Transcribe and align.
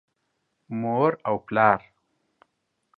مور 0.79 1.11
او 1.29 1.35
پلار 1.45 1.81